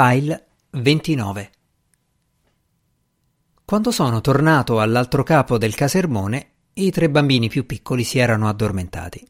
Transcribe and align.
File 0.00 0.46
29 0.70 1.50
Quando 3.64 3.90
sono 3.90 4.20
tornato 4.20 4.78
all'altro 4.78 5.24
capo 5.24 5.58
del 5.58 5.74
casermone, 5.74 6.50
i 6.74 6.92
tre 6.92 7.10
bambini 7.10 7.48
più 7.48 7.66
piccoli 7.66 8.04
si 8.04 8.20
erano 8.20 8.48
addormentati. 8.48 9.26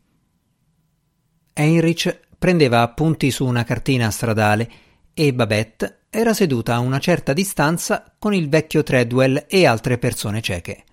Heinrich 1.54 2.20
prendeva 2.36 2.82
appunti 2.82 3.30
su 3.30 3.46
una 3.46 3.64
cartina 3.64 4.10
stradale 4.10 4.70
e 5.14 5.32
Babette 5.32 6.01
era 6.10 6.35
seduta 6.35 6.74
a 6.74 6.80
una 6.80 6.98
certa 6.98 7.32
distanza 7.32 8.14
con 8.19 8.35
il 8.35 8.50
vecchio 8.50 8.82
Treadwell 8.82 9.46
e 9.48 9.64
altre 9.64 9.96
persone 9.96 10.42
cieche. 10.42 10.85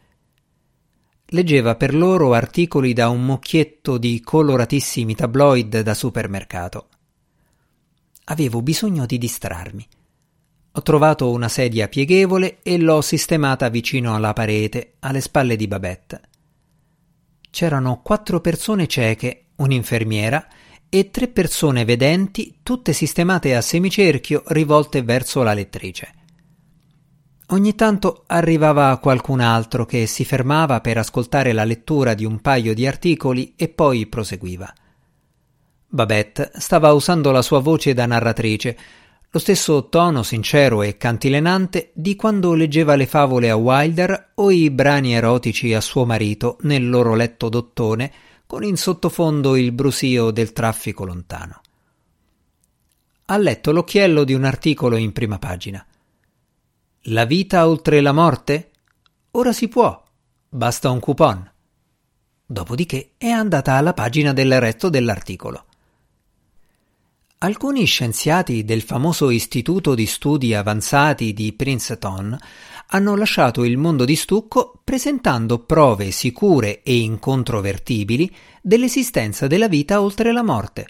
Leggeva 1.25 1.75
per 1.75 1.93
loro 1.93 2.33
articoli 2.33 2.93
da 2.93 3.09
un 3.09 3.25
mucchietto 3.25 3.97
di 3.97 4.21
coloratissimi 4.21 5.15
tabloid 5.15 5.81
da 5.81 5.93
supermercato. 5.93 6.87
Avevo 8.25 8.61
bisogno 8.61 9.05
di 9.05 9.17
distrarmi. 9.17 9.87
Ho 10.71 10.81
trovato 10.81 11.31
una 11.31 11.47
sedia 11.47 11.87
pieghevole 11.87 12.57
e 12.63 12.77
l'ho 12.77 13.01
sistemata 13.01 13.69
vicino 13.69 14.15
alla 14.15 14.33
parete, 14.33 14.95
alle 14.99 15.21
spalle 15.21 15.55
di 15.55 15.67
Babette. 15.67 16.21
C'erano 17.51 18.01
quattro 18.01 18.41
persone 18.41 18.87
cieche, 18.87 19.51
un'infermiera 19.57 20.47
e 20.89 21.11
tre 21.11 21.27
persone 21.27 21.85
vedenti, 21.85 22.59
tutte 22.63 22.93
sistemate 22.93 23.55
a 23.55 23.61
semicerchio 23.61 24.43
rivolte 24.47 25.03
verso 25.03 25.43
la 25.43 25.53
lettrice. 25.53 26.13
Ogni 27.49 27.75
tanto 27.75 28.23
arrivava 28.25 28.97
qualcun 28.97 29.39
altro 29.39 29.85
che 29.85 30.07
si 30.07 30.25
fermava 30.25 30.81
per 30.81 30.97
ascoltare 30.97 31.53
la 31.53 31.63
lettura 31.63 32.15
di 32.15 32.25
un 32.25 32.41
paio 32.41 32.73
di 32.73 32.87
articoli 32.87 33.53
e 33.55 33.69
poi 33.69 34.07
proseguiva. 34.07 34.73
Babette 35.87 36.51
stava 36.55 36.91
usando 36.93 37.31
la 37.31 37.41
sua 37.41 37.59
voce 37.59 37.93
da 37.93 38.05
narratrice, 38.05 38.77
lo 39.29 39.39
stesso 39.39 39.89
tono 39.89 40.23
sincero 40.23 40.81
e 40.81 40.95
cantilenante 40.95 41.91
di 41.93 42.15
quando 42.15 42.53
leggeva 42.53 42.95
le 42.95 43.05
favole 43.05 43.49
a 43.49 43.55
Wilder 43.55 44.31
o 44.35 44.49
i 44.49 44.69
brani 44.69 45.13
erotici 45.13 45.73
a 45.73 45.81
suo 45.81 46.05
marito 46.05 46.57
nel 46.61 46.89
loro 46.89 47.15
letto 47.15 47.49
d'ottone, 47.49 48.11
con 48.45 48.63
in 48.63 48.77
sottofondo 48.77 49.55
il 49.55 49.71
brusio 49.73 50.31
del 50.31 50.53
traffico 50.53 51.03
lontano. 51.03 51.61
Ha 53.25 53.37
letto 53.37 53.71
l'occhiello 53.71 54.23
di 54.23 54.33
un 54.33 54.45
articolo 54.45 54.95
in 54.95 55.11
prima 55.11 55.37
pagina. 55.37 55.85
La 57.09 57.25
vita 57.25 57.67
oltre 57.67 57.99
la 58.01 58.13
morte? 58.13 58.71
Ora 59.31 59.51
si 59.51 59.67
può, 59.67 60.01
basta 60.47 60.89
un 60.89 60.99
coupon. 60.99 61.51
Dopodiché 62.45 63.15
è 63.17 63.27
andata 63.27 63.73
alla 63.73 63.93
pagina 63.93 64.31
del 64.31 64.59
resto 64.59 64.89
dell'articolo. 64.89 65.65
Alcuni 67.45 67.85
scienziati 67.85 68.65
del 68.65 68.81
famoso 68.81 69.29
Istituto 69.29 69.93
di 69.93 70.07
Studi 70.07 70.55
Avanzati 70.55 71.31
di 71.31 71.53
Princeton 71.53 72.35
hanno 72.87 73.15
lasciato 73.15 73.63
il 73.63 73.77
mondo 73.77 74.03
di 74.03 74.15
stucco 74.15 74.81
presentando 74.83 75.59
prove 75.59 76.09
sicure 76.09 76.81
e 76.81 76.97
incontrovertibili 76.97 78.35
dell'esistenza 78.63 79.45
della 79.45 79.67
vita 79.67 80.01
oltre 80.01 80.31
la 80.31 80.41
morte. 80.41 80.87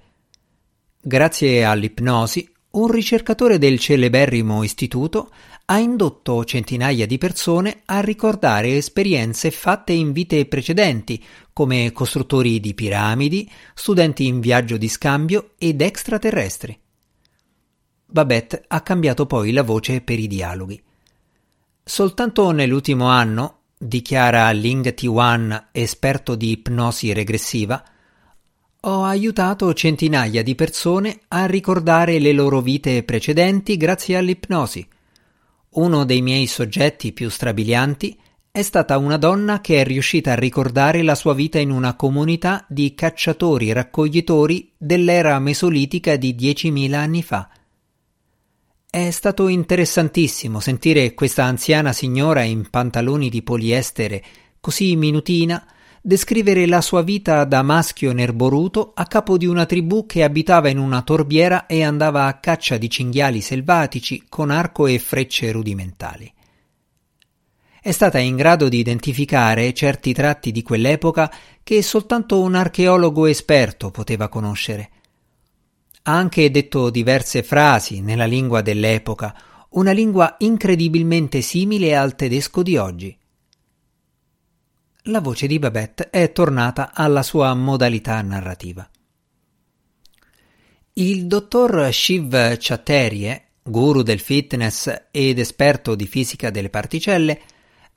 Grazie 1.01 1.65
all'ipnosi, 1.65 2.49
un 2.71 2.89
ricercatore 2.89 3.57
del 3.57 3.77
celeberrimo 3.77 4.63
istituto 4.63 5.31
ha 5.67 5.79
indotto 5.79 6.45
centinaia 6.45 7.07
di 7.07 7.17
persone 7.17 7.81
a 7.85 7.99
ricordare 7.99 8.75
esperienze 8.75 9.49
fatte 9.49 9.93
in 9.93 10.11
vite 10.11 10.45
precedenti, 10.45 11.23
come 11.53 11.91
costruttori 11.91 12.59
di 12.59 12.75
piramidi, 12.75 13.49
studenti 13.73 14.27
in 14.27 14.39
viaggio 14.39 14.77
di 14.77 14.87
scambio 14.87 15.53
ed 15.57 15.81
extraterrestri. 15.81 16.77
Babette 18.05 18.63
ha 18.67 18.81
cambiato 18.81 19.25
poi 19.25 19.51
la 19.51 19.63
voce 19.63 20.01
per 20.01 20.19
i 20.19 20.27
dialoghi. 20.27 20.81
Soltanto 21.83 22.51
nell'ultimo 22.51 23.07
anno, 23.07 23.61
dichiara 23.77 24.51
Ling 24.51 24.93
T1, 24.93 25.65
esperto 25.71 26.35
di 26.35 26.51
ipnosi 26.51 27.11
regressiva, 27.11 27.83
ho 28.81 29.03
aiutato 29.03 29.73
centinaia 29.73 30.43
di 30.43 30.53
persone 30.53 31.21
a 31.29 31.47
ricordare 31.47 32.19
le 32.19 32.33
loro 32.33 32.61
vite 32.61 33.01
precedenti 33.01 33.77
grazie 33.77 34.17
all'ipnosi. 34.17 34.87
Uno 35.75 36.05
dei 36.05 36.21
miei 36.21 36.47
soggetti 36.47 37.11
più 37.11 37.29
strabilianti 37.29 38.17
è 38.49 38.61
stata 38.61 38.97
una 38.97 39.17
donna 39.17 39.59
che 39.59 39.81
è 39.81 39.83
riuscita 39.83 40.31
a 40.31 40.35
ricordare 40.35 41.03
la 41.03 41.15
sua 41.15 41.33
vita 41.33 41.59
in 41.59 41.69
una 41.69 41.95
comunità 41.95 42.65
di 42.69 42.95
cacciatori-raccoglitori 42.95 44.71
dell'era 44.77 45.37
mesolitica 45.39 46.15
di 46.15 46.33
10.000 46.33 46.93
anni 46.93 47.21
fa. 47.21 47.49
È 48.89 49.11
stato 49.11 49.49
interessantissimo 49.49 50.61
sentire 50.61 51.13
questa 51.13 51.43
anziana 51.43 51.91
signora 51.91 52.43
in 52.43 52.69
pantaloni 52.69 53.27
di 53.27 53.43
poliestere, 53.43 54.23
così 54.61 54.95
minutina, 54.95 55.67
descrivere 56.05 56.67
la 56.67 56.81
sua 56.81 57.01
vita 57.01 57.45
da 57.45 57.63
maschio 57.63 58.13
nerboruto 58.13 58.91
a 58.93 59.07
capo 59.07 59.37
di 59.37 59.47
una 59.47 59.65
tribù 59.65 60.05
che 60.05 60.23
abitava 60.23 60.69
in 60.69 60.77
una 60.77 61.01
torbiera 61.01 61.65
e 61.65 61.83
andava 61.83 62.27
a 62.27 62.35
caccia 62.35 62.77
di 62.77 62.87
cinghiali 62.91 63.41
selvatici 63.41 64.25
con 64.29 64.51
arco 64.51 64.85
e 64.85 64.99
frecce 64.99 65.51
rudimentali. 65.51 66.31
È 67.81 67.91
stata 67.91 68.19
in 68.19 68.35
grado 68.35 68.69
di 68.69 68.77
identificare 68.77 69.73
certi 69.73 70.13
tratti 70.13 70.51
di 70.51 70.61
quell'epoca 70.61 71.33
che 71.63 71.81
soltanto 71.81 72.39
un 72.39 72.53
archeologo 72.53 73.25
esperto 73.25 73.89
poteva 73.89 74.27
conoscere. 74.27 74.89
Ha 76.03 76.15
anche 76.15 76.51
detto 76.51 76.91
diverse 76.91 77.41
frasi 77.41 78.01
nella 78.01 78.25
lingua 78.25 78.61
dell'epoca, 78.61 79.35
una 79.69 79.91
lingua 79.91 80.35
incredibilmente 80.37 81.41
simile 81.41 81.95
al 81.95 82.15
tedesco 82.15 82.61
di 82.61 82.77
oggi 82.77 83.17
la 85.05 85.19
voce 85.19 85.45
di 85.45 85.59
Babette 85.59 86.09
è 86.09 86.31
tornata 86.31 86.91
alla 86.93 87.21
sua 87.21 87.53
modalità 87.53 88.21
narrativa. 88.21 88.89
Il 90.93 91.27
dottor 91.27 91.89
Shiv 91.91 92.57
Chatterie, 92.57 93.49
guru 93.61 94.01
del 94.01 94.19
fitness 94.19 95.07
ed 95.11 95.37
esperto 95.37 95.93
di 95.95 96.07
fisica 96.07 96.49
delle 96.49 96.69
particelle, 96.69 97.39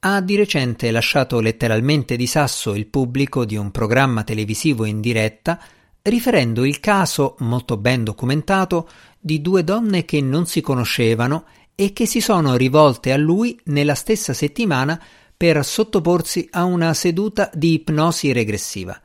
ha 0.00 0.20
di 0.20 0.36
recente 0.36 0.90
lasciato 0.90 1.40
letteralmente 1.40 2.16
di 2.16 2.26
sasso 2.26 2.74
il 2.74 2.86
pubblico 2.86 3.44
di 3.44 3.56
un 3.56 3.70
programma 3.70 4.22
televisivo 4.22 4.84
in 4.84 5.00
diretta 5.00 5.58
riferendo 6.02 6.64
il 6.64 6.80
caso, 6.80 7.36
molto 7.40 7.76
ben 7.76 8.04
documentato, 8.04 8.88
di 9.18 9.40
due 9.40 9.64
donne 9.64 10.04
che 10.04 10.20
non 10.20 10.46
si 10.46 10.60
conoscevano 10.60 11.44
e 11.74 11.92
che 11.92 12.06
si 12.06 12.20
sono 12.20 12.56
rivolte 12.56 13.12
a 13.12 13.16
lui 13.16 13.58
nella 13.64 13.94
stessa 13.94 14.32
settimana 14.32 15.00
per 15.38 15.64
sottoporsi 15.64 16.48
a 16.50 16.64
una 16.64 16.92
seduta 16.94 17.48
di 17.54 17.74
ipnosi 17.74 18.32
regressiva. 18.32 19.00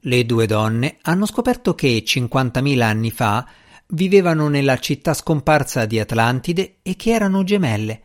Le 0.00 0.24
due 0.24 0.46
donne 0.46 0.96
hanno 1.02 1.26
scoperto 1.26 1.74
che 1.74 2.02
50.000 2.02 2.80
anni 2.80 3.10
fa 3.10 3.46
vivevano 3.88 4.48
nella 4.48 4.78
città 4.78 5.12
scomparsa 5.12 5.84
di 5.84 6.00
Atlantide 6.00 6.76
e 6.80 6.96
che 6.96 7.10
erano 7.10 7.44
gemelle. 7.44 8.00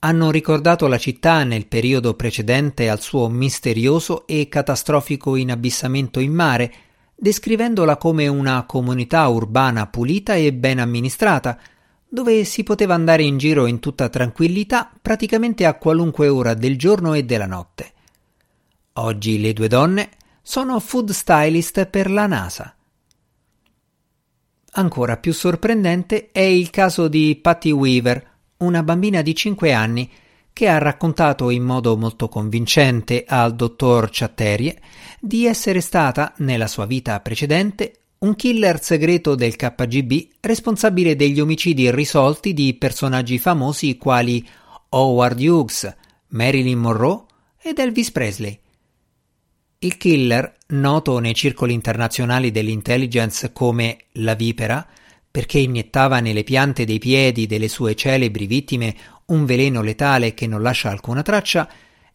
Hanno 0.00 0.30
ricordato 0.30 0.86
la 0.86 0.98
città 0.98 1.44
nel 1.44 1.66
periodo 1.66 2.12
precedente 2.12 2.90
al 2.90 3.00
suo 3.00 3.30
misterioso 3.30 4.26
e 4.26 4.46
catastrofico 4.50 5.36
inabissamento 5.36 6.20
in 6.20 6.34
mare, 6.34 6.72
descrivendola 7.14 7.96
come 7.96 8.28
una 8.28 8.66
comunità 8.66 9.26
urbana 9.28 9.86
pulita 9.86 10.34
e 10.34 10.52
ben 10.52 10.78
amministrata, 10.78 11.58
dove 12.12 12.44
si 12.44 12.64
poteva 12.64 12.94
andare 12.94 13.22
in 13.22 13.38
giro 13.38 13.66
in 13.66 13.78
tutta 13.78 14.08
tranquillità 14.08 14.92
praticamente 15.00 15.64
a 15.64 15.74
qualunque 15.74 16.26
ora 16.26 16.54
del 16.54 16.76
giorno 16.76 17.14
e 17.14 17.22
della 17.22 17.46
notte. 17.46 17.92
Oggi 18.94 19.40
le 19.40 19.52
due 19.52 19.68
donne 19.68 20.10
sono 20.42 20.80
food 20.80 21.10
stylist 21.10 21.86
per 21.86 22.10
la 22.10 22.26
NASA. 22.26 22.74
Ancora 24.72 25.16
più 25.18 25.32
sorprendente 25.32 26.30
è 26.32 26.40
il 26.40 26.70
caso 26.70 27.06
di 27.06 27.38
Patty 27.40 27.70
Weaver, 27.70 28.28
una 28.58 28.82
bambina 28.82 29.22
di 29.22 29.34
5 29.34 29.72
anni 29.72 30.10
che 30.52 30.68
ha 30.68 30.78
raccontato 30.78 31.50
in 31.50 31.62
modo 31.62 31.96
molto 31.96 32.28
convincente 32.28 33.24
al 33.26 33.54
dottor 33.54 34.08
Chatterie 34.10 34.80
di 35.20 35.46
essere 35.46 35.80
stata, 35.80 36.34
nella 36.38 36.66
sua 36.66 36.86
vita 36.86 37.20
precedente, 37.20 37.99
un 38.22 38.36
killer 38.36 38.82
segreto 38.82 39.34
del 39.34 39.56
KGB 39.56 40.28
responsabile 40.40 41.16
degli 41.16 41.40
omicidi 41.40 41.84
irrisolti 41.84 42.52
di 42.52 42.74
personaggi 42.74 43.38
famosi 43.38 43.96
quali 43.96 44.46
Howard 44.90 45.40
Hughes, 45.40 45.96
Marilyn 46.28 46.78
Monroe 46.78 47.24
ed 47.62 47.78
Elvis 47.78 48.10
Presley. 48.10 48.58
Il 49.78 49.96
killer, 49.96 50.54
noto 50.68 51.18
nei 51.18 51.34
circoli 51.34 51.72
internazionali 51.72 52.50
dell'intelligence 52.50 53.52
come 53.54 53.96
la 54.12 54.34
vipera, 54.34 54.86
perché 55.30 55.58
iniettava 55.58 56.20
nelle 56.20 56.44
piante 56.44 56.84
dei 56.84 56.98
piedi 56.98 57.46
delle 57.46 57.68
sue 57.68 57.94
celebri 57.94 58.44
vittime 58.46 58.94
un 59.26 59.46
veleno 59.46 59.80
letale 59.80 60.34
che 60.34 60.46
non 60.46 60.60
lascia 60.60 60.90
alcuna 60.90 61.22
traccia, 61.22 61.66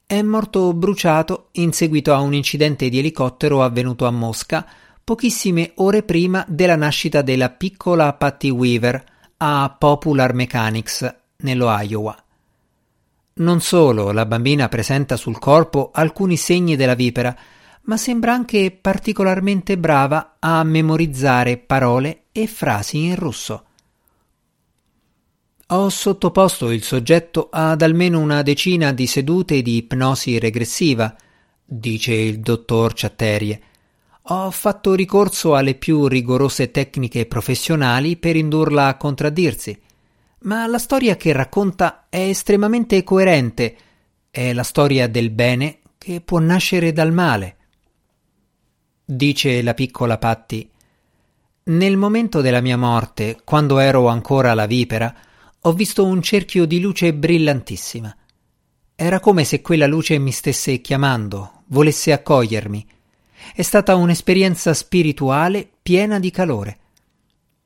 è 0.06 0.22
morto 0.22 0.72
bruciato 0.74 1.48
in 1.54 1.74
seguito 1.74 2.14
a 2.14 2.20
un 2.20 2.36
incidente 2.36 2.90
di 2.90 3.00
elicottero 3.00 3.64
avvenuto 3.64 4.06
a 4.06 4.12
Mosca 4.12 4.68
pochissime 5.06 5.74
ore 5.76 6.02
prima 6.02 6.44
della 6.48 6.76
nascita 6.76 7.22
della 7.22 7.52
piccola 7.52 8.12
Patty 8.14 8.50
Weaver, 8.50 9.04
a 9.38 9.76
Popular 9.78 10.34
Mechanics, 10.34 11.16
nello 11.38 11.70
Iowa. 11.80 12.18
Non 13.36 13.62
solo 13.62 14.12
la 14.12 14.26
bambina 14.26 14.68
presenta 14.68 15.16
sul 15.16 15.38
corpo 15.38 15.92
alcuni 15.94 16.38
segni 16.38 16.76
della 16.76 16.96
vipera, 16.96 17.38
ma 17.82 17.98
sembra 17.98 18.34
anche 18.34 18.72
particolarmente 18.72 19.78
brava 19.78 20.38
a 20.40 20.64
memorizzare 20.64 21.58
parole 21.58 22.24
e 22.32 22.48
frasi 22.48 23.04
in 23.04 23.16
russo. 23.16 23.66
Ho 25.68 25.90
sottoposto 25.90 26.72
il 26.72 26.82
soggetto 26.82 27.50
ad 27.52 27.84
almeno 27.84 28.20
una 28.20 28.42
decina 28.42 28.92
di 28.92 29.06
sedute 29.06 29.62
di 29.62 29.78
ipnosi 29.78 30.40
regressiva, 30.40 31.16
dice 31.64 32.12
il 32.14 32.40
dottor 32.40 32.94
Ciatterie. 32.94 33.62
Ho 34.30 34.50
fatto 34.50 34.96
ricorso 34.96 35.54
alle 35.54 35.76
più 35.76 36.08
rigorose 36.08 36.72
tecniche 36.72 37.28
professionali 37.28 38.18
per 38.18 38.36
indurla 38.36 38.88
a 38.88 38.98
contraddirsi, 38.98 39.80
ma 40.40 40.66
la 40.66 40.80
storia 40.80 41.16
che 41.16 41.32
racconta 41.32 42.08
è 42.10 42.22
estremamente 42.22 43.04
coerente. 43.04 43.78
È 44.32 44.52
la 44.52 44.64
storia 44.64 45.08
del 45.08 45.30
bene 45.30 45.82
che 46.00 46.22
può 46.22 46.40
nascere 46.40 46.92
dal 46.92 47.12
male. 47.12 47.58
Dice 49.06 49.62
la 49.62 49.76
piccola 49.76 50.18
Patti. 50.18 50.68
Nel 51.66 51.96
momento 51.96 52.42
della 52.42 52.62
mia 52.62 52.78
morte, 52.78 53.40
quando 53.44 53.78
ero 53.78 54.08
ancora 54.08 54.56
la 54.56 54.66
vipera, 54.66 55.16
ho 55.62 55.74
visto 55.74 56.04
un 56.04 56.24
cerchio 56.24 56.66
di 56.66 56.80
luce 56.80 57.14
brillantissima. 57.14 58.16
Era 58.96 59.20
come 59.20 59.44
se 59.44 59.62
quella 59.62 59.86
luce 59.86 60.18
mi 60.18 60.32
stesse 60.32 60.82
chiamando, 60.82 61.62
volesse 61.68 62.12
accogliermi. 62.12 62.88
È 63.54 63.62
stata 63.62 63.96
un'esperienza 63.96 64.74
spirituale 64.74 65.70
piena 65.82 66.20
di 66.20 66.32
calore. 66.32 66.78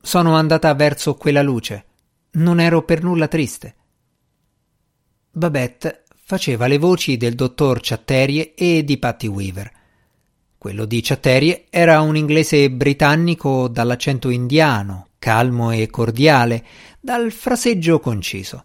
Sono 0.00 0.34
andata 0.34 0.72
verso 0.74 1.14
quella 1.14 1.42
luce. 1.42 1.84
Non 2.32 2.60
ero 2.60 2.82
per 2.84 3.02
nulla 3.02 3.28
triste. 3.28 3.74
Babette 5.32 6.04
faceva 6.22 6.66
le 6.66 6.78
voci 6.78 7.16
del 7.16 7.34
dottor 7.34 7.80
Chatterie 7.82 8.54
e 8.54 8.84
di 8.84 8.98
Patty 8.98 9.26
Weaver. 9.26 9.70
Quello 10.56 10.84
di 10.84 11.00
Chatterie 11.00 11.66
era 11.70 12.00
un 12.02 12.16
inglese 12.16 12.70
britannico 12.70 13.66
dall'accento 13.68 14.28
indiano, 14.28 15.08
calmo 15.18 15.70
e 15.70 15.88
cordiale, 15.88 16.64
dal 17.00 17.32
fraseggio 17.32 17.98
conciso. 17.98 18.64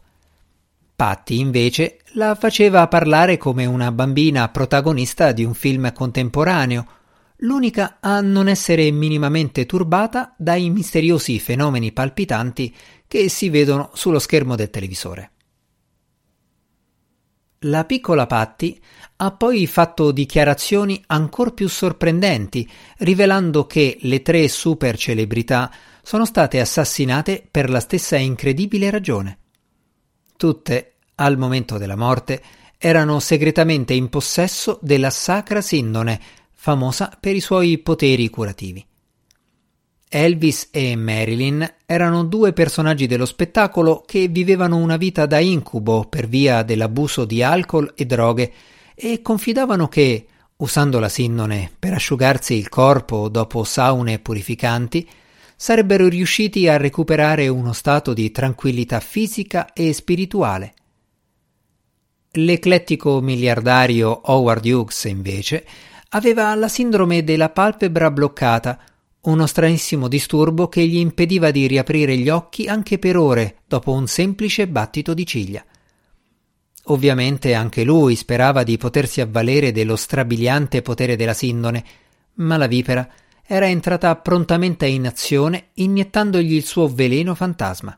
Patti, 0.96 1.40
invece, 1.40 2.00
la 2.14 2.36
faceva 2.36 2.88
parlare 2.88 3.38
come 3.38 3.66
una 3.66 3.92
bambina 3.92 4.48
protagonista 4.50 5.32
di 5.32 5.44
un 5.44 5.54
film 5.54 5.92
contemporaneo, 5.92 6.86
l'unica 7.38 7.98
a 8.00 8.22
non 8.22 8.48
essere 8.48 8.90
minimamente 8.92 9.66
turbata 9.66 10.34
dai 10.38 10.70
misteriosi 10.70 11.40
fenomeni 11.40 11.92
palpitanti 11.92 12.74
che 13.08 13.30
si 13.30 13.50
vedono 13.50 13.92
sullo 13.94 14.20
schermo 14.20 14.56
del 14.56 14.70
televisore. 14.70 15.32
La 17.60 17.86
piccola 17.86 18.28
Patti 18.28 18.80
ha 19.18 19.32
poi 19.32 19.66
fatto 19.66 20.12
dichiarazioni 20.12 21.02
ancor 21.08 21.54
più 21.54 21.68
sorprendenti, 21.68 22.70
rivelando 22.98 23.66
che 23.66 23.98
le 24.02 24.22
tre 24.22 24.48
super 24.48 24.98
celebrità 24.98 25.72
sono 26.04 26.26
state 26.26 26.60
assassinate 26.60 27.48
per 27.50 27.70
la 27.70 27.80
stessa 27.80 28.18
incredibile 28.18 28.92
ragione. 28.92 29.40
Tutte, 30.38 30.96
al 31.16 31.38
momento 31.38 31.78
della 31.78 31.96
morte, 31.96 32.44
erano 32.78 33.20
segretamente 33.20 33.94
in 33.94 34.10
possesso 34.10 34.78
della 34.84 35.10
sacra 35.10 35.62
sindone, 35.62 36.22
famosa 36.66 37.16
per 37.20 37.36
i 37.36 37.42
suoi 37.42 37.78
poteri 37.78 38.28
curativi. 38.28 38.84
Elvis 40.10 40.70
e 40.72 40.96
Marilyn 40.96 41.76
erano 41.86 42.24
due 42.24 42.54
personaggi 42.54 43.06
dello 43.06 43.28
spettacolo 43.28 44.04
che 44.04 44.30
vivevano 44.30 44.78
una 44.78 44.98
vita 44.98 45.28
da 45.28 45.38
incubo 45.38 46.06
per 46.10 46.28
via 46.28 46.64
dell'abuso 46.64 47.24
di 47.24 47.44
alcol 47.44 47.94
e 47.96 48.08
droghe 48.08 48.52
e 48.96 49.22
confidavano 49.22 49.88
che, 49.88 50.26
usando 50.56 50.98
la 50.98 51.08
sindone 51.08 51.70
per 51.78 51.94
asciugarsi 51.94 52.56
il 52.56 52.68
corpo 52.68 53.30
dopo 53.30 53.64
saune 53.64 54.18
purificanti, 54.18 55.08
sarebbero 55.56 56.08
riusciti 56.08 56.68
a 56.68 56.78
recuperare 56.78 57.48
uno 57.48 57.74
stato 57.74 58.12
di 58.16 58.32
tranquillità 58.32 59.00
fisica 59.00 59.72
e 59.72 59.94
spirituale. 59.94 60.74
L'eclettico 62.32 63.22
miliardario 63.22 64.22
Howard 64.24 64.66
Hughes, 64.66 65.04
invece, 65.04 65.64
aveva 66.10 66.54
la 66.56 66.68
sindrome 66.68 67.24
della 67.24 67.50
palpebra 67.50 68.12
bloccata, 68.12 68.80
uno 69.22 69.46
stranissimo 69.48 70.08
disturbo 70.08 70.68
che 70.68 70.86
gli 70.86 70.98
impediva 70.98 71.52
di 71.52 71.68
riaprire 71.68 72.16
gli 72.18 72.30
occhi 72.30 72.68
anche 72.68 73.00
per 73.00 73.18
ore 73.18 73.58
dopo 73.68 73.92
un 73.92 74.08
semplice 74.08 74.68
battito 74.68 75.14
di 75.14 75.26
ciglia. 75.26 75.66
Ovviamente 76.90 77.56
anche 77.56 77.84
lui 77.84 78.16
sperava 78.16 78.64
di 78.64 78.78
potersi 78.78 79.20
avvalere 79.20 79.72
dello 79.72 79.96
strabiliante 79.96 80.84
potere 80.84 81.16
della 81.16 81.34
sindone, 81.34 81.84
ma 82.36 82.58
la 82.58 82.68
vipera 82.68 83.10
era 83.44 83.68
entrata 83.68 84.16
prontamente 84.16 84.86
in 84.86 85.08
azione 85.08 85.70
iniettandogli 85.74 86.54
il 86.54 86.66
suo 86.66 86.88
veleno 86.88 87.34
fantasma. 87.34 87.98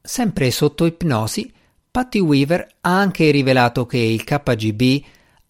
Sempre 0.00 0.50
sotto 0.50 0.86
ipnosi, 0.86 1.52
Patty 1.90 2.20
Weaver 2.20 2.66
ha 2.80 2.98
anche 2.98 3.30
rivelato 3.30 3.84
che 3.84 3.98
il 3.98 4.24
KGB 4.24 5.02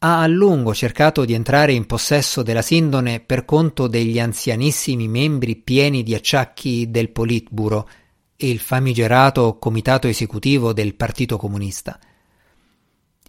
ha 0.02 0.20
a 0.20 0.26
lungo 0.26 0.74
cercato 0.74 1.24
di 1.24 1.32
entrare 1.34 1.72
in 1.72 1.86
possesso 1.86 2.42
della 2.42 2.62
sindone 2.62 3.20
per 3.20 3.44
conto 3.44 3.86
degli 3.86 4.18
anzianissimi 4.18 5.08
membri 5.08 5.56
pieni 5.56 6.02
di 6.02 6.14
acciacchi 6.14 6.90
del 6.90 7.10
Politburo, 7.10 7.88
il 8.36 8.58
famigerato 8.58 9.58
comitato 9.58 10.08
esecutivo 10.08 10.72
del 10.72 10.94
Partito 10.94 11.36
Comunista– 11.36 11.98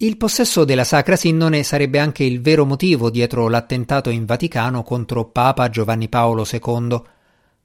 il 0.04 0.18
possesso 0.18 0.66
della 0.66 0.84
Sacra 0.84 1.16
Sindone 1.16 1.62
sarebbe 1.62 2.00
anche 2.00 2.24
il 2.24 2.42
vero 2.42 2.66
motivo 2.66 3.12
dietro 3.12 3.48
l'attentato 3.50 4.10
in 4.10 4.26
Vaticano 4.26 4.82
contro 4.82 5.26
Papa 5.26 5.70
Giovanni 5.70 6.10
Paolo 6.10 6.44
II, 6.52 7.00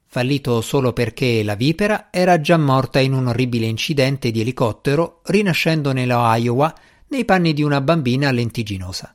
fallito 0.04 0.60
solo 0.60 0.92
perché 0.92 1.42
la 1.42 1.54
vipera 1.54 2.08
era 2.10 2.38
già 2.38 2.58
morta 2.58 3.00
in 3.00 3.14
un 3.14 3.28
orribile 3.28 3.64
incidente 3.64 4.30
di 4.30 4.42
elicottero 4.42 5.22
rinascendo 5.24 5.94
nello 5.94 6.18
Iowa 6.34 6.74
nei 7.08 7.24
panni 7.24 7.52
di 7.52 7.62
una 7.62 7.80
bambina 7.80 8.30
lentiginosa. 8.30 9.14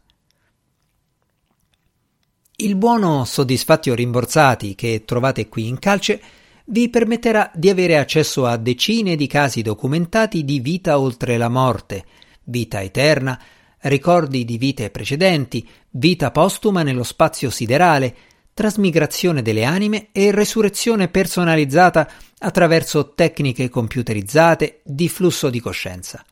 Il 2.58 2.76
buono 2.76 3.26
soddisfatti 3.26 3.90
o 3.90 3.96
rimborsati 3.96 4.76
che 4.76 5.04
trovate 5.04 5.50
qui 5.50 5.68
in 5.68 5.80
calce 5.80 6.22
vi 6.66 6.90
permetterà 6.90 7.52
di 7.54 7.70
avere 7.70 7.98
accesso 7.98 8.46
a 8.46 8.56
decine 8.56 9.16
di 9.16 9.28
casi 9.28 9.62
documentati 9.62 10.46
di 10.46 10.60
vita 10.60 11.00
oltre 11.00 11.38
la 11.38 11.50
morte, 11.50 12.06
vita 12.44 12.82
eterna, 12.82 13.40
ricordi 13.80 14.46
di 14.46 14.58
vite 14.58 14.92
precedenti, 14.92 15.68
vita 15.90 16.30
postuma 16.30 16.84
nello 16.84 17.04
spazio 17.04 17.50
siderale, 17.50 18.16
trasmigrazione 18.54 19.42
delle 19.42 19.64
anime 19.64 20.10
e 20.12 20.30
resurrezione 20.30 21.08
personalizzata 21.08 22.08
attraverso 22.38 23.14
tecniche 23.16 23.70
computerizzate 23.70 24.82
di 24.84 25.10
flusso 25.10 25.50
di 25.50 25.60
coscienza. 25.60 26.24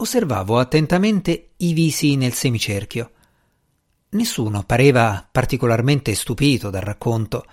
Osservavo 0.00 0.58
attentamente 0.58 1.50
i 1.58 1.74
visi 1.74 2.16
nel 2.16 2.32
semicerchio. 2.32 3.10
Nessuno 4.10 4.62
pareva 4.64 5.28
particolarmente 5.30 6.14
stupito 6.14 6.70
dal 6.70 6.80
racconto. 6.80 7.44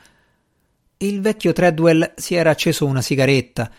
Il 0.99 1.19
vecchio 1.19 1.51
Treadwell 1.51 2.13
si 2.15 2.35
era 2.35 2.51
acceso 2.51 2.85
una 2.85 3.01
sigaretta 3.01 3.69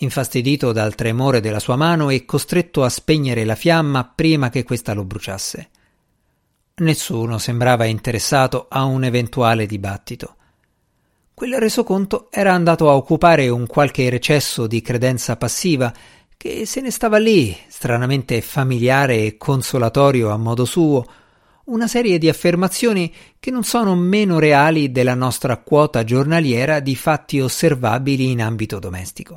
infastidito 0.00 0.72
dal 0.72 0.94
tremore 0.94 1.40
della 1.40 1.58
sua 1.58 1.76
mano 1.76 2.10
e 2.10 2.26
costretto 2.26 2.84
a 2.84 2.90
spegnere 2.90 3.46
la 3.46 3.54
fiamma 3.54 4.04
prima 4.04 4.50
che 4.50 4.62
questa 4.62 4.92
lo 4.92 5.04
bruciasse. 5.04 5.70
Nessuno 6.76 7.38
sembrava 7.38 7.86
interessato 7.86 8.66
a 8.68 8.84
un 8.84 9.04
eventuale 9.04 9.64
dibattito. 9.64 10.34
Quel 11.32 11.58
resoconto 11.58 12.28
era 12.30 12.52
andato 12.52 12.90
a 12.90 12.94
occupare 12.94 13.48
un 13.48 13.66
qualche 13.66 14.10
recesso 14.10 14.66
di 14.66 14.82
credenza 14.82 15.36
passiva 15.36 15.90
che 16.38 16.66
se 16.66 16.80
ne 16.80 16.92
stava 16.92 17.18
lì, 17.18 17.54
stranamente 17.66 18.40
familiare 18.42 19.26
e 19.26 19.36
consolatorio 19.36 20.30
a 20.30 20.36
modo 20.36 20.64
suo, 20.64 21.04
una 21.64 21.88
serie 21.88 22.16
di 22.16 22.28
affermazioni 22.28 23.12
che 23.40 23.50
non 23.50 23.64
sono 23.64 23.96
meno 23.96 24.38
reali 24.38 24.92
della 24.92 25.16
nostra 25.16 25.56
quota 25.56 26.04
giornaliera 26.04 26.78
di 26.78 26.94
fatti 26.94 27.40
osservabili 27.40 28.30
in 28.30 28.40
ambito 28.40 28.78
domestico. 28.78 29.36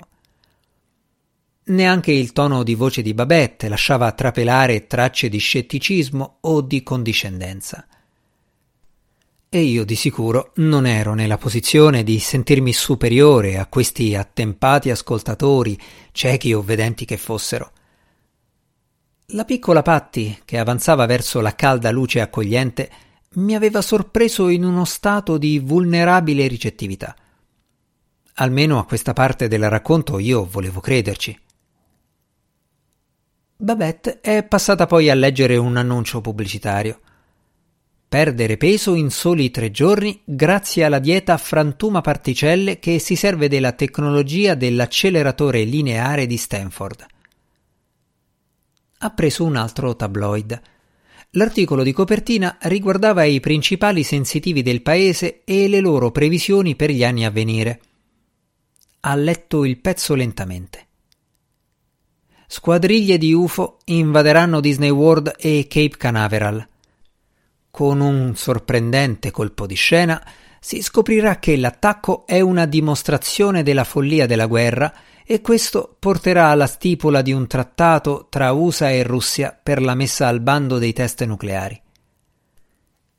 Neanche 1.63 2.11
il 2.11 2.33
tono 2.33 2.61
di 2.61 2.75
voce 2.75 3.01
di 3.01 3.15
Babette 3.15 3.67
lasciava 3.67 4.11
trapelare 4.11 4.85
tracce 4.85 5.27
di 5.27 5.39
scetticismo 5.39 6.37
o 6.41 6.61
di 6.61 6.83
condiscendenza. 6.83 7.87
E 9.53 9.63
io 9.63 9.83
di 9.83 9.95
sicuro 9.95 10.53
non 10.55 10.85
ero 10.85 11.13
nella 11.13 11.37
posizione 11.37 12.03
di 12.03 12.19
sentirmi 12.19 12.71
superiore 12.71 13.57
a 13.57 13.65
questi 13.65 14.15
attempati 14.15 14.89
ascoltatori, 14.89 15.77
ciechi 16.13 16.53
o 16.53 16.61
vedenti 16.61 17.03
che 17.03 17.17
fossero. 17.17 17.73
La 19.33 19.43
piccola 19.43 19.81
Patti, 19.81 20.39
che 20.45 20.57
avanzava 20.57 21.05
verso 21.05 21.41
la 21.41 21.53
calda 21.53 21.91
luce 21.91 22.21
accogliente, 22.21 22.89
mi 23.31 23.53
aveva 23.53 23.81
sorpreso 23.81 24.47
in 24.47 24.63
uno 24.63 24.85
stato 24.85 25.37
di 25.37 25.59
vulnerabile 25.59 26.47
ricettività. 26.47 27.13
Almeno 28.35 28.79
a 28.79 28.85
questa 28.85 29.11
parte 29.11 29.49
del 29.49 29.69
racconto 29.69 30.17
io 30.17 30.45
volevo 30.45 30.79
crederci. 30.79 31.37
Babette 33.57 34.21
è 34.21 34.43
passata 34.43 34.85
poi 34.85 35.09
a 35.09 35.13
leggere 35.13 35.57
un 35.57 35.75
annuncio 35.75 36.21
pubblicitario. 36.21 37.01
Perdere 38.11 38.57
peso 38.57 38.93
in 38.93 39.09
soli 39.09 39.51
tre 39.51 39.71
giorni 39.71 40.19
grazie 40.25 40.83
alla 40.83 40.99
dieta 40.99 41.37
frantuma 41.37 42.01
particelle 42.01 42.77
che 42.77 42.99
si 42.99 43.15
serve 43.15 43.47
della 43.47 43.71
tecnologia 43.71 44.53
dell'acceleratore 44.53 45.63
lineare 45.63 46.25
di 46.25 46.35
Stanford. 46.35 47.05
Ha 48.97 49.09
preso 49.11 49.45
un 49.45 49.55
altro 49.55 49.95
tabloid. 49.95 50.61
L'articolo 51.29 51.83
di 51.83 51.93
copertina 51.93 52.57
riguardava 52.63 53.23
i 53.23 53.39
principali 53.39 54.03
sensitivi 54.03 54.61
del 54.61 54.81
paese 54.81 55.43
e 55.45 55.69
le 55.69 55.79
loro 55.79 56.11
previsioni 56.11 56.75
per 56.75 56.91
gli 56.91 57.05
anni 57.05 57.23
a 57.23 57.31
venire. 57.31 57.79
Ha 58.99 59.15
letto 59.15 59.63
il 59.63 59.77
pezzo 59.77 60.15
lentamente. 60.15 60.87
Squadriglie 62.45 63.17
di 63.17 63.31
UFO 63.31 63.77
invaderanno 63.85 64.59
Disney 64.59 64.89
World 64.89 65.33
e 65.39 65.65
Cape 65.69 65.95
Canaveral. 65.95 66.67
Con 67.71 68.01
un 68.01 68.35
sorprendente 68.35 69.31
colpo 69.31 69.65
di 69.65 69.75
scena 69.75 70.21
si 70.59 70.81
scoprirà 70.81 71.39
che 71.39 71.55
l'attacco 71.55 72.27
è 72.27 72.41
una 72.41 72.65
dimostrazione 72.65 73.63
della 73.63 73.85
follia 73.85 74.27
della 74.27 74.45
guerra 74.45 74.93
e 75.25 75.39
questo 75.39 75.95
porterà 75.97 76.49
alla 76.49 76.67
stipula 76.67 77.21
di 77.21 77.31
un 77.31 77.47
trattato 77.47 78.27
tra 78.29 78.51
USA 78.51 78.91
e 78.91 79.03
Russia 79.03 79.57
per 79.61 79.81
la 79.81 79.95
messa 79.95 80.27
al 80.27 80.41
bando 80.41 80.77
dei 80.77 80.91
test 80.91 81.23
nucleari. 81.23 81.81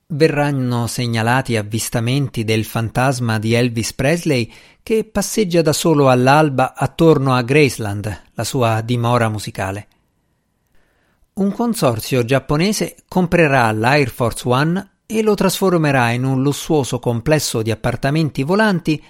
Verranno 0.09 0.87
segnalati 0.87 1.57
avvistamenti 1.57 2.45
del 2.45 2.67
fantasma 2.67 3.39
di 3.39 3.55
Elvis 3.55 3.95
Presley 3.95 4.53
che 4.83 5.05
passeggia 5.05 5.63
da 5.63 5.73
solo 5.73 6.11
all'alba 6.11 6.75
attorno 6.77 7.33
a 7.33 7.41
Graceland, 7.41 8.25
la 8.35 8.45
sua 8.45 8.83
dimora 8.83 9.31
musicale. 9.31 9.87
Un 11.35 11.51
consorzio 11.51 12.27
giapponese 12.27 12.97
comprerà 13.09 13.73
l'Air 13.73 14.11
Force 14.11 14.47
One 14.47 14.91
e 15.07 15.23
lo 15.23 15.35
trasformerà 15.35 16.11
in 16.11 16.25
un 16.25 16.43
lussuoso 16.43 16.99
complesso 16.99 17.63
di 17.63 17.71
appartamenti 17.71 18.43
volanti 18.43 19.03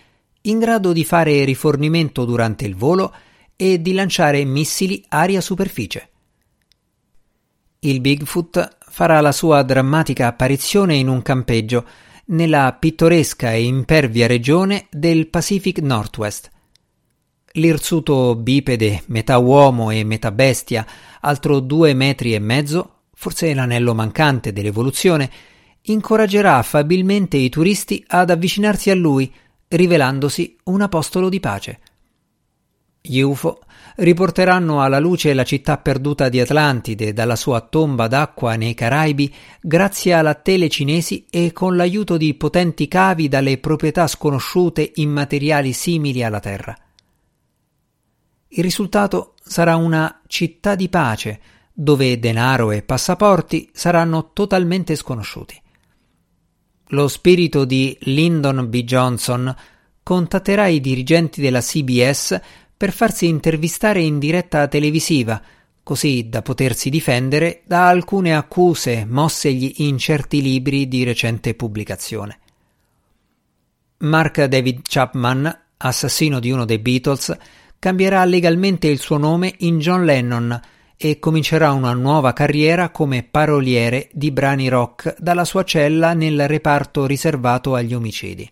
in 0.43 0.61
grado 0.61 0.93
di 0.93 1.05
fare 1.05 1.45
rifornimento 1.45 2.25
durante 2.25 2.65
il 2.65 2.77
volo 2.77 3.13
e 3.57 3.83
di 3.83 3.93
lanciare 3.93 4.45
missili 4.45 5.05
aria-superficie. 5.09 6.11
Il 7.81 8.01
Bigfoot 8.01 8.77
farà 8.79 9.21
la 9.21 9.33
sua 9.33 9.65
drammatica 9.65 10.29
apparizione 10.29 10.95
in 10.95 11.09
un 11.09 11.23
campeggio 11.23 11.85
nella 12.27 12.73
pittoresca 12.79 13.53
e 13.53 13.65
impervia 13.65 14.29
regione 14.29 14.87
del 14.91 15.27
Pacific 15.27 15.81
Northwest, 15.81 16.51
L'irsuto 17.55 18.35
bipede, 18.35 19.03
metà 19.09 19.37
uomo 19.37 19.91
e 19.91 20.05
metà 20.05 20.31
bestia, 20.31 20.87
altro 21.21 21.61
due 21.61 21.93
metri 21.93 22.33
e 22.35 22.39
mezzo, 22.39 23.01
forse 23.13 23.53
l'anello 23.53 23.95
mancante 23.95 24.55
dell'evoluzione, 24.55 25.31
incoraggerà 25.83 26.57
affabilmente 26.57 27.37
i 27.37 27.51
turisti 27.51 28.03
ad 28.07 28.31
avvicinarsi 28.31 28.89
a 28.89 28.95
lui, 28.95 29.31
rivelandosi 29.69 30.57
un 30.65 30.81
apostolo 30.81 31.29
di 31.29 31.41
pace. 31.41 31.81
Gli 33.03 33.21
UFO 33.21 33.59
riporteranno 33.97 34.81
alla 34.81 35.01
luce 35.01 35.35
la 35.35 35.45
città 35.45 35.77
perduta 35.77 36.29
di 36.29 36.41
Atlantide 36.41 37.13
dalla 37.13 37.37
sua 37.37 37.61
tomba 37.61 38.07
d'acqua 38.07 38.55
nei 38.55 38.75
Caraibi 38.75 39.35
grazie 39.61 40.15
alla 40.15 40.35
tele 40.35 40.69
cinesi 40.69 41.27
e 41.29 41.53
con 41.53 41.77
l'aiuto 41.77 42.17
di 42.17 42.33
potenti 42.35 42.89
cavi 42.89 43.29
dalle 43.29 43.59
proprietà 43.59 44.07
sconosciute 44.07 44.93
in 44.95 45.11
materiali 45.11 45.73
simili 45.73 46.23
alla 46.23 46.41
Terra. 46.41 46.75
Il 48.55 48.63
risultato 48.63 49.35
sarà 49.43 49.77
una 49.77 50.21
città 50.27 50.75
di 50.75 50.91
pace, 50.91 51.41
dove 51.73 52.19
denaro 52.19 52.71
e 52.71 52.83
passaporti 52.83 53.71
saranno 53.73 54.33
totalmente 54.35 54.95
sconosciuti. 54.95 55.59
Lo 56.89 57.09
spirito 57.09 57.65
di 57.65 57.97
Lyndon 58.03 58.69
B. 58.69 58.85
Johnson 58.85 59.55
contatterà 60.03 60.67
i 60.67 60.81
dirigenti 60.81 61.41
della 61.41 61.63
CBS 61.63 62.39
per 62.77 62.93
farsi 62.93 63.27
intervistare 63.27 64.03
in 64.03 64.19
diretta 64.19 64.69
televisiva, 64.69 65.41
così 65.83 66.29
da 66.29 66.43
potersi 66.43 66.91
difendere 66.91 67.63
da 67.65 67.89
alcune 67.89 68.37
accuse 68.37 69.07
mossegli 69.07 69.73
in 69.79 69.97
certi 69.97 70.43
libri 70.43 70.89
di 70.89 71.05
recente 71.05 71.55
pubblicazione. 71.55 72.39
Mark 73.99 74.45
David 74.45 74.81
Chapman, 74.83 75.61
assassino 75.79 76.39
di 76.39 76.51
uno 76.51 76.67
dei 76.67 76.79
Beatles, 76.79 77.35
cambierà 77.83 78.25
legalmente 78.25 78.87
il 78.87 79.01
suo 79.01 79.17
nome 79.17 79.55
in 79.59 79.81
John 79.81 80.05
Lennon 80.05 80.61
e 80.97 81.19
comincerà 81.19 81.73
una 81.73 81.93
nuova 81.95 82.33
carriera 82.33 82.91
come 82.91 83.25
paroliere 83.29 84.09
di 84.13 84.31
brani 84.31 84.69
rock 84.69 85.17
dalla 85.19 85.45
sua 85.45 85.65
cella 85.65 86.13
nel 86.13 86.47
reparto 86.47 87.07
riservato 87.07 87.75
agli 87.75 87.93
omicidi. 87.93 88.49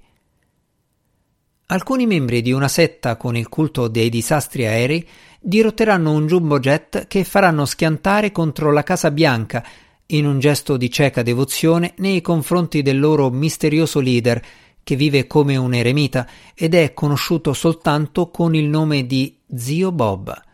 Alcuni 1.67 2.09
membri 2.09 2.43
di 2.43 2.51
una 2.51 2.67
setta 2.67 3.15
con 3.15 3.37
il 3.37 3.49
culto 3.49 3.87
dei 3.87 4.09
disastri 4.09 4.67
aerei 4.67 5.09
dirotteranno 5.39 6.11
un 6.11 6.27
jumbo 6.27 6.59
jet 6.59 7.07
che 7.07 7.23
faranno 7.23 7.67
schiantare 7.67 8.33
contro 8.33 8.73
la 8.73 8.83
Casa 8.83 9.13
Bianca 9.13 9.65
in 10.07 10.27
un 10.27 10.41
gesto 10.41 10.77
di 10.77 10.91
cieca 10.91 11.23
devozione 11.23 11.95
nei 11.99 12.21
confronti 12.21 12.83
del 12.83 12.99
loro 12.99 13.31
misterioso 13.31 14.01
leader 14.01 14.43
che 14.83 14.97
vive 14.97 15.27
come 15.27 15.57
un 15.57 15.75
eremita 15.75 16.27
ed 16.55 16.75
è 16.75 16.93
conosciuto 16.95 17.53
soltanto 17.53 18.31
con 18.31 18.55
il 18.55 18.67
nome 18.67 19.07
di 19.07 19.39
Zio 19.55 19.93
Bob. 19.93 20.49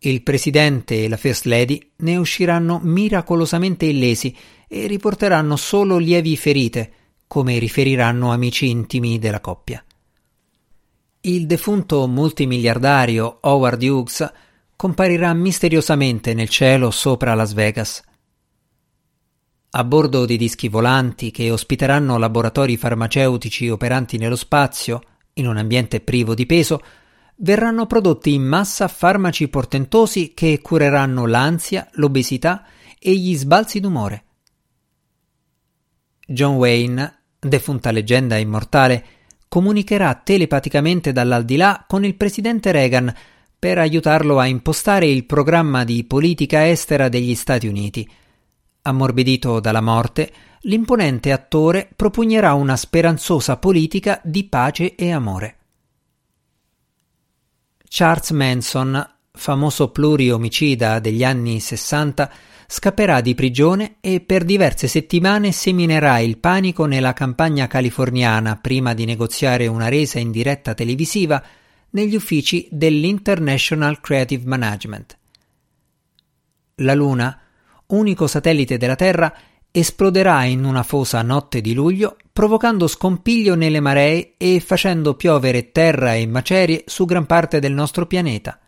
Il 0.00 0.22
presidente 0.22 1.04
e 1.04 1.08
la 1.08 1.16
First 1.16 1.46
Lady 1.46 1.90
ne 1.96 2.16
usciranno 2.16 2.78
miracolosamente 2.82 3.86
illesi 3.86 4.34
e 4.68 4.86
riporteranno 4.86 5.56
solo 5.56 5.98
lievi 5.98 6.36
ferite, 6.36 6.92
come 7.26 7.58
riferiranno 7.58 8.30
amici 8.30 8.68
intimi 8.70 9.18
della 9.18 9.40
coppia. 9.40 9.82
Il 11.20 11.46
defunto 11.46 12.06
multimiliardario 12.06 13.38
Howard 13.40 13.82
Hughes 13.82 14.32
comparirà 14.76 15.34
misteriosamente 15.34 16.32
nel 16.32 16.48
cielo 16.48 16.92
sopra 16.92 17.34
Las 17.34 17.52
Vegas. 17.52 18.02
A 19.70 19.84
bordo 19.84 20.24
di 20.24 20.38
dischi 20.38 20.68
volanti 20.68 21.30
che 21.30 21.50
ospiteranno 21.50 22.16
laboratori 22.16 22.78
farmaceutici 22.78 23.68
operanti 23.68 24.16
nello 24.16 24.34
spazio, 24.34 25.02
in 25.34 25.46
un 25.46 25.58
ambiente 25.58 26.00
privo 26.00 26.34
di 26.34 26.46
peso, 26.46 26.80
verranno 27.36 27.84
prodotti 27.84 28.32
in 28.32 28.44
massa 28.44 28.88
farmaci 28.88 29.48
portentosi 29.48 30.32
che 30.32 30.60
cureranno 30.62 31.26
l'ansia, 31.26 31.86
l'obesità 31.92 32.64
e 32.98 33.14
gli 33.14 33.36
sbalzi 33.36 33.78
d'umore. 33.78 34.24
John 36.26 36.54
Wayne, 36.54 37.24
defunta 37.38 37.90
leggenda 37.90 38.38
immortale, 38.38 39.04
comunicherà 39.48 40.14
telepaticamente 40.14 41.12
dall'aldilà 41.12 41.84
con 41.86 42.06
il 42.06 42.14
presidente 42.14 42.72
Reagan 42.72 43.14
per 43.58 43.76
aiutarlo 43.76 44.38
a 44.38 44.46
impostare 44.46 45.06
il 45.06 45.26
programma 45.26 45.84
di 45.84 46.04
politica 46.04 46.66
estera 46.66 47.10
degli 47.10 47.34
Stati 47.34 47.66
Uniti– 47.66 48.10
Ammorbidito 48.82 49.60
dalla 49.60 49.80
morte, 49.80 50.32
l'imponente 50.62 51.32
attore 51.32 51.88
propugnerà 51.94 52.54
una 52.54 52.76
speranzosa 52.76 53.56
politica 53.56 54.20
di 54.24 54.44
pace 54.44 54.94
e 54.94 55.12
amore. 55.12 55.56
Charles 57.88 58.30
Manson, 58.30 59.14
famoso 59.32 59.90
pluriomicida 59.90 60.98
degli 60.98 61.24
anni 61.24 61.58
60, 61.60 62.30
scapperà 62.66 63.22
di 63.22 63.34
prigione 63.34 63.96
e 64.00 64.20
per 64.20 64.44
diverse 64.44 64.88
settimane 64.88 65.52
seminerà 65.52 66.18
il 66.18 66.36
panico 66.36 66.84
nella 66.84 67.14
campagna 67.14 67.66
californiana 67.66 68.56
prima 68.56 68.92
di 68.92 69.06
negoziare 69.06 69.66
una 69.66 69.88
resa 69.88 70.18
in 70.18 70.30
diretta 70.30 70.74
televisiva 70.74 71.42
negli 71.90 72.14
uffici 72.14 72.68
dell'International 72.70 74.00
Creative 74.00 74.46
Management. 74.46 75.16
La 76.76 76.94
Luna 76.94 77.40
unico 77.88 78.26
satellite 78.26 78.76
della 78.76 78.96
Terra, 78.96 79.32
esploderà 79.70 80.44
in 80.44 80.64
una 80.64 80.82
fosa 80.82 81.22
notte 81.22 81.60
di 81.60 81.74
luglio, 81.74 82.16
provocando 82.32 82.86
scompiglio 82.86 83.54
nelle 83.54 83.80
maree 83.80 84.34
e 84.36 84.60
facendo 84.60 85.14
piovere 85.14 85.72
terra 85.72 86.14
e 86.14 86.26
macerie 86.26 86.84
su 86.86 87.04
gran 87.04 87.26
parte 87.26 87.60
del 87.60 87.72
nostro 87.72 88.06
pianeta. 88.06 88.58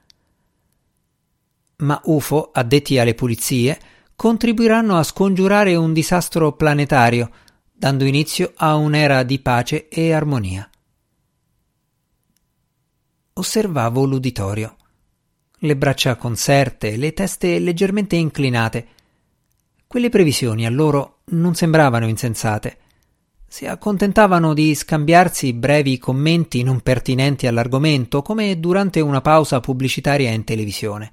Ma 1.77 2.01
UFO, 2.05 2.51
addetti 2.53 2.99
alle 2.99 3.15
pulizie, 3.15 3.79
contribuiranno 4.15 4.97
a 4.97 5.03
scongiurare 5.03 5.75
un 5.77 5.93
disastro 5.93 6.53
planetario, 6.53 7.31
dando 7.73 8.05
inizio 8.05 8.53
a 8.57 8.75
un'era 8.75 9.23
di 9.23 9.39
pace 9.39 9.89
e 9.89 10.13
armonia. 10.13 10.69
Osservavo 13.33 14.05
l'uditorio. 14.05 14.77
Le 15.61 15.77
braccia 15.77 16.17
conserte, 16.17 16.97
le 16.97 17.15
teste 17.15 17.59
leggermente 17.59 18.17
inclinate, 18.17 18.89
quelle 19.91 20.09
previsioni 20.09 20.67
a 20.67 20.71
loro 20.71 21.23
non 21.31 21.57
sembravano 21.57 22.07
insensate. 22.07 22.79
Si 23.49 23.67
accontentavano 23.67 24.55
di 24.55 24.73
scambiarsi 24.77 25.53
brevi 25.53 25.99
commenti 25.99 26.63
non 26.63 26.81
pertinenti 26.81 27.49
all'argomento, 27.49 28.23
come 28.23 28.61
durante 28.61 29.01
una 29.01 29.21
pausa 29.21 29.59
pubblicitaria 29.59 30.31
in 30.31 30.45
televisione. 30.45 31.13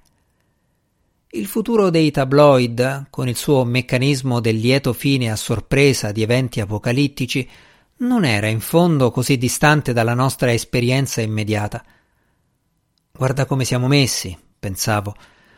Il 1.29 1.47
futuro 1.47 1.89
dei 1.89 2.11
tabloid, 2.11 3.07
con 3.09 3.27
il 3.27 3.35
suo 3.35 3.63
meccanismo 3.63 4.39
del 4.41 4.57
lieto 4.57 4.93
fine 4.93 5.31
a 5.31 5.35
sorpresa 5.35 6.11
di 6.11 6.21
eventi 6.21 6.59
apocalittici, 6.59 7.49
non 8.01 8.25
era 8.25 8.45
in 8.45 8.59
fondo 8.59 9.09
così 9.09 9.39
distante 9.39 9.91
dalla 9.91 10.13
nostra 10.13 10.53
esperienza 10.53 11.19
immediata. 11.19 11.83
Guarda 13.11 13.45
come 13.45 13.65
siamo 13.65 13.87
messi, 13.87 14.37
pensavo, 14.59 15.15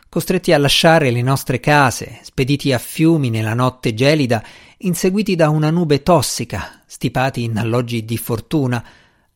costretti 0.10 0.52
a 0.52 0.58
lasciare 0.58 1.12
le 1.12 1.22
nostre 1.22 1.60
case, 1.60 2.20
spediti 2.24 2.74
a 2.74 2.80
fiumi 2.80 3.30
nella 3.30 3.54
notte 3.54 3.94
gelida, 3.94 4.44
inseguiti 4.80 5.36
da 5.36 5.50
una 5.50 5.70
nube 5.70 6.02
tossica, 6.02 6.82
stipati 6.88 7.44
in 7.44 7.58
alloggi 7.58 8.04
di 8.04 8.18
fortuna, 8.18 8.84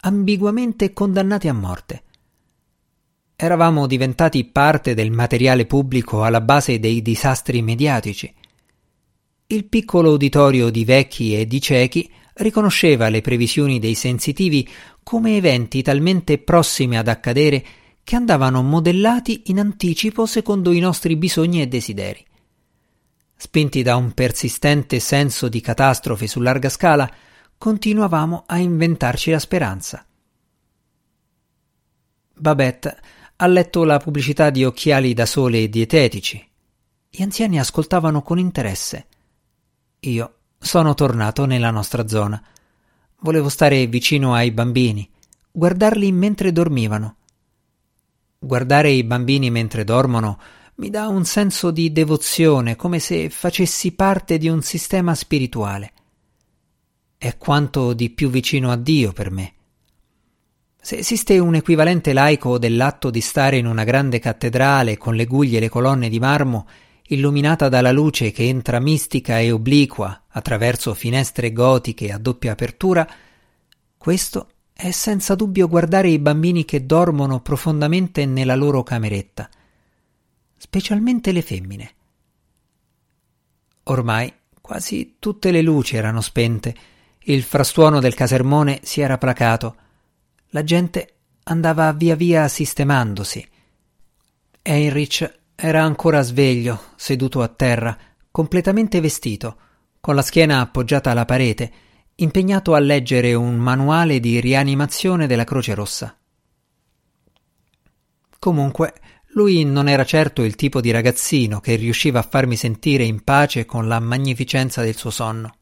ambiguamente 0.02 0.92
condannati 0.92 1.48
a 1.48 1.54
morte. 1.54 2.04
Eravamo 3.36 3.88
diventati 3.88 4.46
parte 4.46 4.96
del 4.96 5.12
materiale 5.12 5.66
pubblico 5.66 6.24
alla 6.24 6.42
base 6.42 6.80
dei 6.80 7.02
disastri 7.02 7.62
mediatici. 7.62 8.34
Il 9.48 9.66
piccolo 9.66 10.12
uditorio 10.12 10.70
di 10.70 10.86
vecchi 10.86 11.38
e 11.38 11.46
di 11.46 11.62
ciechi 11.62 12.10
riconosceva 12.36 13.10
le 13.10 13.22
previsioni 13.22 13.80
dei 13.80 13.94
sensitivi 13.94 14.68
come 15.04 15.36
eventi 15.36 15.82
talmente 15.84 16.40
prossimi 16.40 16.98
ad 16.98 17.08
accadere 17.08 17.64
che 18.04 18.16
andavano 18.16 18.62
modellati 18.62 19.44
in 19.46 19.60
anticipo 19.60 20.26
secondo 20.26 20.72
i 20.72 20.80
nostri 20.80 21.16
bisogni 21.16 21.62
e 21.62 21.68
desideri. 21.68 22.26
Spinti 23.36 23.82
da 23.82 23.96
un 23.96 24.12
persistente 24.12 25.00
senso 25.00 25.50
di 25.50 25.62
catastrofe 25.62 26.28
su 26.28 26.40
larga 26.40 26.70
scala, 26.70 27.10
continuavamo 27.58 28.44
a 28.46 28.58
inventarci 28.58 29.32
la 29.32 29.40
speranza. 29.40 30.06
Babette 32.36 32.98
ha 33.38 33.48
letto 33.48 33.84
la 33.84 34.00
pubblicità 34.00 34.50
di 34.50 34.64
occhiali 34.64 35.14
da 35.14 35.26
sole 35.26 35.70
dietetici. 35.70 36.46
Gli 37.10 37.22
anziani 37.22 37.60
ascoltavano 37.60 38.22
con 38.22 38.40
interesse. 38.40 39.08
Io 40.00 40.36
sono 40.58 40.94
tornato 40.94 41.46
nella 41.46 41.72
nostra 41.72 42.08
zona. 42.08 42.42
Volevo 43.20 43.50
stare 43.50 43.86
vicino 43.88 44.34
ai 44.34 44.52
bambini, 44.52 45.10
guardarli 45.52 46.12
mentre 46.12 46.52
dormivano. 46.52 47.18
Guardare 48.44 48.90
i 48.90 49.06
bambini 49.06 49.50
mentre 49.50 49.86
dormono 49.86 50.38
mi 50.76 50.90
dà 50.90 51.08
un 51.08 51.24
senso 51.24 51.72
di 51.72 51.94
devozione, 51.94 52.76
come 52.76 53.00
se 53.00 53.30
facessi 53.30 53.94
parte 53.94 54.38
di 54.38 54.50
un 54.50 54.62
sistema 54.62 55.16
spirituale. 55.16 55.94
È 57.18 57.38
quanto 57.38 57.94
di 57.94 58.10
più 58.10 58.30
vicino 58.30 58.70
a 58.70 58.76
Dio 58.76 59.14
per 59.14 59.32
me. 59.32 59.54
Se 60.82 60.98
esiste 60.98 61.40
un 61.40 61.56
equivalente 61.56 62.12
laico 62.12 62.58
dell'atto 62.58 63.10
di 63.10 63.22
stare 63.22 63.56
in 63.56 63.66
una 63.66 63.86
grande 63.86 64.20
cattedrale 64.20 64.98
con 64.98 65.16
le 65.16 65.26
guglie 65.26 65.58
e 65.58 65.62
le 65.62 65.70
colonne 65.70 66.10
di 66.10 66.20
marmo, 66.20 66.68
illuminata 67.04 67.70
dalla 67.70 67.94
luce 67.94 68.32
che 68.32 68.44
entra 68.44 68.82
mistica 68.82 69.40
e 69.40 69.54
obliqua 69.54 70.24
attraverso 70.28 70.94
finestre 70.94 71.54
gotiche 71.54 72.12
a 72.12 72.18
doppia 72.18 72.52
apertura, 72.52 73.08
questo 73.96 74.50
è 74.84 74.92
senza 74.92 75.34
dubbio 75.34 75.70
guardare 75.70 76.10
i 76.10 76.20
bambini 76.20 76.66
che 76.66 76.86
dormono 76.86 77.40
profondamente 77.40 78.26
nella 78.26 78.56
loro 78.56 78.84
cameretta, 78.84 79.50
specialmente 80.58 81.32
le 81.32 81.42
femmine. 81.42 81.94
Ormai 83.84 84.34
quasi 84.60 85.16
tutte 85.20 85.52
le 85.52 85.62
luci 85.62 85.96
erano 85.96 86.20
spente, 86.20 86.76
il 87.20 87.44
frastuono 87.44 88.02
del 88.02 88.14
casermone 88.14 88.82
si 88.84 89.00
era 89.00 89.18
placato, 89.18 89.76
la 90.48 90.66
gente 90.66 91.14
andava 91.44 91.94
via 91.94 92.16
via 92.16 92.50
sistemandosi. 92.50 93.48
Heinrich 94.62 95.40
era 95.56 95.82
ancora 95.82 96.22
sveglio, 96.24 96.88
seduto 96.98 97.42
a 97.42 97.48
terra, 97.48 97.98
completamente 98.30 99.00
vestito, 99.00 99.56
con 100.02 100.14
la 100.14 100.22
schiena 100.22 100.60
appoggiata 100.60 101.12
alla 101.12 101.24
parete, 101.24 101.72
impegnato 102.24 102.74
a 102.74 102.80
leggere 102.80 103.34
un 103.34 103.58
manuale 103.58 104.20
di 104.20 104.40
rianimazione 104.40 105.28
della 105.28 105.44
Croce 105.44 105.74
Rossa. 105.76 106.18
Comunque, 108.40 108.94
lui 109.36 109.64
non 109.64 109.88
era 109.88 110.06
certo 110.06 110.44
il 110.44 110.56
tipo 110.56 110.82
di 110.82 110.92
ragazzino 110.92 111.60
che 111.60 111.76
riusciva 111.76 112.20
a 112.20 112.28
farmi 112.28 112.56
sentire 112.56 113.04
in 113.04 113.24
pace 113.24 113.66
con 113.66 113.88
la 113.88 114.00
magnificenza 114.00 114.82
del 114.82 114.96
suo 114.96 115.10
sonno. 115.10 115.56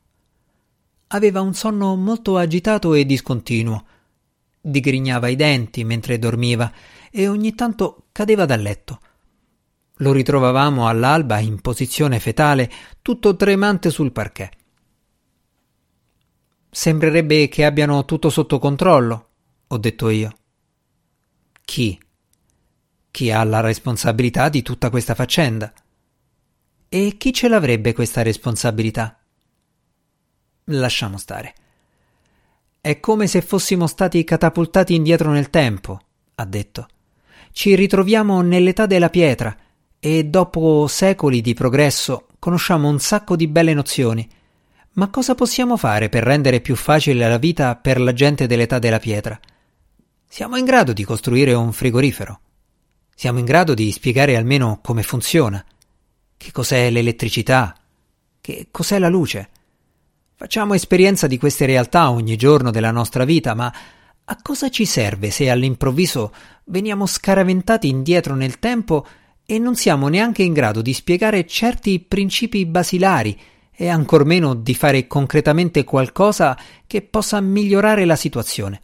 Aveva 1.08 1.42
un 1.42 1.54
sonno 1.54 1.96
molto 1.96 2.38
agitato 2.38 2.94
e 2.94 3.06
discontinuo. 3.06 3.86
Digrignava 4.62 5.28
i 5.28 5.36
denti 5.36 5.84
mentre 5.84 6.20
dormiva 6.20 6.72
e 7.12 7.28
ogni 7.28 7.56
tanto 7.56 8.06
cadeva 8.12 8.46
dal 8.46 8.62
letto. 8.62 9.00
Lo 9.98 10.12
ritrovavamo 10.12 10.88
all'alba 10.88 11.40
in 11.40 11.60
posizione 11.62 12.20
fetale, 12.20 12.72
tutto 13.02 13.36
tremante 13.36 13.90
sul 13.90 14.12
parquet. 14.12 14.60
Sembrerebbe 16.74 17.50
che 17.50 17.66
abbiano 17.66 18.06
tutto 18.06 18.30
sotto 18.30 18.58
controllo, 18.58 19.30
ho 19.68 19.78
detto 19.78 20.08
io. 20.08 20.34
Chi? 21.66 22.00
Chi 23.12 23.30
ha 23.30 23.44
la 23.44 23.60
responsabilità 23.60 24.48
di 24.48 24.62
tutta 24.62 24.90
questa 24.90 25.14
faccenda? 25.14 25.74
E 26.88 27.18
chi 27.18 27.34
ce 27.34 27.50
l'avrebbe 27.50 27.92
questa 27.92 28.22
responsabilità? 28.22 29.20
Lasciamo 30.66 31.18
stare. 31.18 31.56
È 32.80 33.02
come 33.02 33.28
se 33.28 33.42
fossimo 33.42 33.86
stati 33.86 34.24
catapultati 34.24 34.96
indietro 34.96 35.30
nel 35.32 35.50
tempo, 35.50 36.00
ha 36.36 36.46
detto. 36.46 36.88
Ci 37.52 37.76
ritroviamo 37.76 38.40
nell'età 38.40 38.86
della 38.86 39.10
pietra 39.10 39.54
e 40.00 40.24
dopo 40.24 40.88
secoli 40.88 41.42
di 41.42 41.54
progresso 41.54 42.28
conosciamo 42.40 42.88
un 42.88 43.00
sacco 43.00 43.36
di 43.36 43.50
belle 43.50 43.74
nozioni 43.74 44.28
ma 44.94 45.10
cosa 45.10 45.36
possiamo 45.36 45.78
fare 45.78 46.10
per 46.10 46.24
rendere 46.24 46.60
più 46.60 46.76
facile 46.76 47.28
la 47.28 47.38
vita 47.38 47.76
per 47.76 48.00
la 48.00 48.12
gente 48.12 48.46
dell'età 48.46 48.78
della 48.78 49.00
pietra? 49.00 49.40
Siamo 50.28 50.58
in 50.58 50.66
grado 50.66 50.92
di 50.92 51.06
costruire 51.06 51.54
un 51.54 51.72
frigorifero. 51.72 52.40
Siamo 53.16 53.40
in 53.40 53.46
grado 53.46 53.74
di 53.74 53.92
spiegare 53.92 54.36
almeno 54.36 54.80
come 54.82 55.04
funziona. 55.04 55.64
Che 56.36 56.52
cos'è 56.52 56.90
l'elettricità? 56.90 57.76
Che 58.42 58.68
cos'è 58.72 59.00
la 59.00 59.10
luce? 59.10 59.50
Facciamo 60.36 60.74
esperienza 60.74 61.28
di 61.28 61.38
queste 61.38 61.66
realtà 61.66 62.10
ogni 62.10 62.36
giorno 62.36 62.72
della 62.72 62.92
nostra 62.92 63.26
vita, 63.26 63.54
ma 63.54 63.72
a 64.26 64.38
cosa 64.42 64.70
ci 64.70 64.86
serve 64.86 65.30
se 65.30 65.50
all'improvviso 65.50 66.34
veniamo 66.66 67.06
scaraventati 67.06 67.88
indietro 67.88 68.36
nel 68.36 68.60
tempo 68.60 69.06
e 69.46 69.60
non 69.60 69.76
siamo 69.76 70.08
neanche 70.08 70.44
in 70.44 70.54
grado 70.54 70.82
di 70.82 70.94
spiegare 70.94 71.46
certi 71.46 72.00
principi 72.00 72.66
basilari 72.66 73.40
e 73.82 73.90
ancor 73.90 74.26
meno 74.26 74.54
di 74.54 74.76
fare 74.76 75.08
concretamente 75.08 75.84
qualcosa 75.84 76.56
che 76.86 77.02
possa 77.02 77.42
migliorare 77.42 78.06
la 78.06 78.16
situazione. 78.16 78.80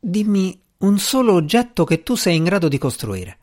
Dimmi 0.00 0.58
un 0.78 0.98
solo 0.98 1.34
oggetto 1.34 1.84
che 1.84 2.02
tu 2.02 2.14
sei 2.14 2.36
in 2.36 2.44
grado 2.44 2.66
di 2.66 2.78
costruire. 2.78 3.38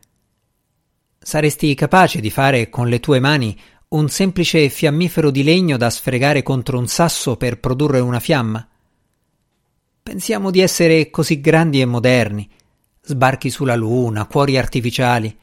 Saresti 1.19 1.75
capace 1.75 2.19
di 2.21 2.31
fare 2.31 2.71
con 2.71 2.89
le 2.89 2.99
tue 2.99 3.19
mani 3.19 3.55
un 3.89 4.09
semplice 4.09 4.67
fiammifero 4.67 5.29
di 5.29 5.43
legno 5.43 5.77
da 5.77 5.91
sfregare 5.91 6.41
contro 6.41 6.79
un 6.79 6.87
sasso 6.87 7.37
per 7.37 7.59
produrre 7.59 7.99
una 7.99 8.19
fiamma? 8.19 8.67
Pensiamo 10.01 10.49
di 10.49 10.59
essere 10.59 11.11
così 11.11 11.39
grandi 11.39 11.81
e 11.81 11.85
moderni, 11.85 12.49
sbarchi 12.99 13.51
sulla 13.51 13.75
Luna, 13.75 14.25
cuori 14.25 14.57
artificiali, 14.57 15.37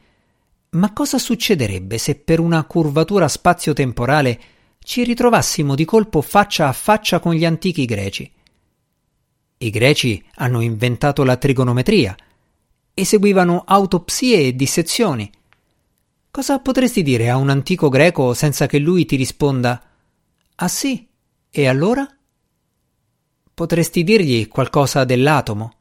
ma 0.71 0.93
cosa 0.93 1.17
succederebbe 1.17 1.97
se 1.97 2.15
per 2.15 2.39
una 2.39 2.63
curvatura 2.65 3.27
spazio-temporale 3.27 4.39
ci 4.79 5.03
ritrovassimo 5.03 5.73
di 5.73 5.83
colpo 5.83 6.21
faccia 6.21 6.67
a 6.67 6.73
faccia 6.73 7.19
con 7.19 7.33
gli 7.33 7.43
antichi 7.43 7.85
greci? 7.85 8.31
I 9.57 9.69
greci 9.71 10.23
hanno 10.35 10.61
inventato 10.61 11.23
la 11.23 11.37
trigonometria, 11.37 12.15
eseguivano 12.93 13.63
autopsie 13.65 14.39
e 14.39 14.55
dissezioni. 14.55 15.29
Cosa 16.29 16.59
potresti 16.59 17.01
dire 17.01 17.29
a 17.29 17.37
un 17.37 17.49
antico 17.49 17.89
greco 17.89 18.33
senza 18.33 18.67
che 18.67 18.77
lui 18.77 19.05
ti 19.05 19.15
risponda 19.15 19.81
Ah 20.55 20.67
sì? 20.67 21.07
E 21.49 21.67
allora? 21.67 22.07
Potresti 23.53 24.03
dirgli 24.03 24.47
qualcosa 24.47 25.03
dell'atomo. 25.03 25.73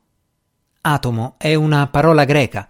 Atomo 0.80 1.34
è 1.36 1.54
una 1.54 1.86
parola 1.88 2.24
greca 2.24 2.68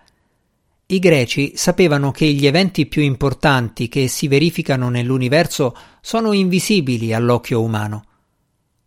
i 0.91 1.01
greci 1.01 1.55
sapevano 1.55 2.11
che 2.13 2.25
gli 2.33 2.47
eventi 2.47 2.87
più 2.87 3.03
importanti 3.03 3.89
che 3.89 4.09
si 4.09 4.27
verificano 4.27 4.89
nell'universo 4.89 5.77
sono 6.01 6.33
invisibili 6.33 7.13
all'occhio 7.13 7.61
umano. 7.61 8.05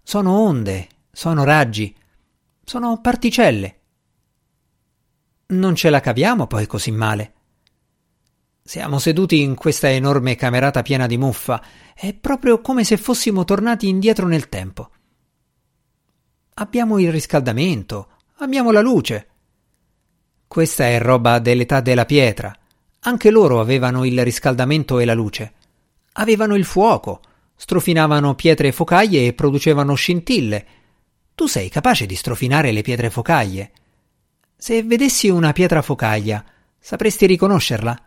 Sono 0.02 0.40
onde, 0.40 0.88
sono 1.12 1.44
raggi, 1.44 1.96
sono 2.64 3.00
particelle. 3.02 3.80
Non 5.48 5.76
ce 5.76 5.92
la 5.92 6.00
caviamo 6.00 6.48
poi 6.48 6.66
così 6.66 6.90
male. 6.90 7.34
Siamo 8.64 8.98
seduti 8.98 9.42
in 9.42 9.54
questa 9.54 9.92
enorme 9.92 10.36
camerata 10.36 10.82
piena 10.82 11.06
di 11.06 11.18
muffa. 11.18 11.64
È 11.94 12.16
proprio 12.16 12.62
come 12.62 12.84
se 12.84 12.98
fossimo 12.98 13.44
tornati 13.44 13.88
indietro 13.88 14.26
nel 14.26 14.50
tempo. 14.50 14.90
Abbiamo 16.56 16.98
il 16.98 17.12
riscaldamento, 17.12 18.10
abbiamo 18.38 18.72
la 18.72 18.82
luce. 18.82 19.31
Questa 20.52 20.86
è 20.86 21.00
roba 21.00 21.40
dell'età 21.40 21.80
della 21.80 22.04
pietra. 22.04 22.54
Anche 23.04 23.32
loro 23.32 23.62
avevano 23.62 24.04
il 24.04 24.22
riscaldamento 24.22 25.00
e 25.00 25.06
la 25.06 25.14
luce. 25.14 25.54
Avevano 26.12 26.58
il 26.58 26.66
fuoco, 26.66 27.22
strofinavano 27.56 28.36
pietre 28.36 28.74
focaglie 28.74 29.28
e 29.28 29.34
producevano 29.34 29.94
scintille. 29.94 30.66
Tu 31.36 31.48
sei 31.48 31.70
capace 31.70 32.06
di 32.06 32.16
strofinare 32.16 32.74
le 32.74 32.82
pietre 32.82 33.10
focaglie? 33.10 33.72
Se 34.58 34.84
vedessi 34.84 35.30
una 35.30 35.54
pietra 35.54 35.82
focaglia, 35.82 36.44
sapresti 36.78 37.28
riconoscerla? 37.28 38.04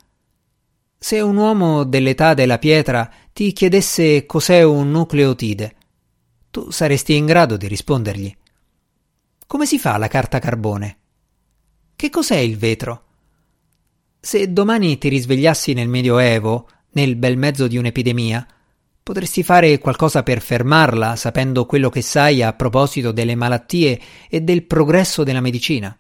Se 0.99 1.21
un 1.23 1.39
uomo 1.39 1.85
dell'età 1.85 2.35
della 2.35 2.59
pietra 2.59 3.11
ti 3.33 3.55
chiedesse 3.55 4.27
cos'è 4.27 4.63
un 4.63 4.91
nucleotide, 4.91 5.75
tu 6.51 6.71
saresti 6.71 7.17
in 7.17 7.25
grado 7.25 7.57
di 7.57 7.69
rispondergli. 7.69 8.37
Come 9.47 9.65
si 9.65 9.79
fa 9.79 9.97
la 9.97 10.09
carta 10.09 10.39
carbone? 10.39 10.99
Che 12.05 12.11
cos'è 12.11 12.37
il 12.37 12.59
vetro? 12.59 13.03
Se 14.21 14.53
domani 14.53 14.99
ti 14.99 15.09
risvegliassi 15.09 15.73
nel 15.73 15.89
Medioevo, 15.89 16.69
nel 16.91 17.17
bel 17.17 17.39
mezzo 17.39 17.67
di 17.67 17.79
un'epidemia, 17.79 18.47
potresti 19.03 19.43
fare 19.43 19.79
qualcosa 19.79 20.23
per 20.23 20.43
fermarla 20.43 21.17
sapendo 21.17 21.65
quello 21.65 21.89
che 21.89 22.03
sai 22.03 22.43
a 22.43 22.53
proposito 22.53 23.11
delle 23.11 23.35
malattie 23.35 23.99
e 24.29 24.43
del 24.43 24.65
progresso 24.65 25.25
della 25.25 25.41
medicina. 25.41 25.99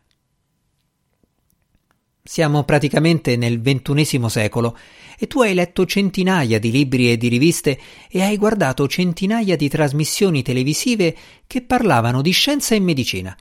Siamo 2.22 2.64
praticamente 2.64 3.36
nel 3.36 3.62
ventunesimo 3.62 4.28
secolo 4.28 4.76
e 5.18 5.26
tu 5.26 5.40
hai 5.40 5.54
letto 5.54 5.86
centinaia 5.86 6.58
di 6.58 6.70
libri 6.70 7.12
e 7.12 7.16
di 7.16 7.28
riviste 7.28 7.80
e 8.10 8.20
hai 8.20 8.36
guardato 8.36 8.86
centinaia 8.88 9.56
di 9.56 9.70
trasmissioni 9.70 10.42
televisive 10.42 11.16
che 11.46 11.62
parlavano 11.62 12.20
di 12.20 12.30
scienza 12.30 12.74
e 12.74 12.80
medicina. 12.80 13.34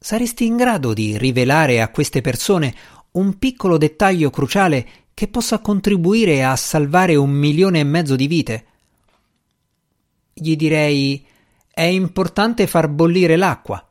Saresti 0.00 0.46
in 0.46 0.56
grado 0.56 0.94
di 0.94 1.18
rivelare 1.18 1.82
a 1.82 1.88
queste 1.88 2.20
persone 2.20 2.74
un 3.12 3.36
piccolo 3.36 3.78
dettaglio 3.78 4.30
cruciale 4.30 4.86
che 5.12 5.26
possa 5.26 5.58
contribuire 5.58 6.44
a 6.44 6.54
salvare 6.54 7.16
un 7.16 7.30
milione 7.30 7.80
e 7.80 7.84
mezzo 7.84 8.14
di 8.14 8.28
vite? 8.28 8.66
Gli 10.32 10.54
direi 10.54 11.26
è 11.68 11.82
importante 11.82 12.68
far 12.68 12.88
bollire 12.88 13.34
l'acqua. 13.36 13.84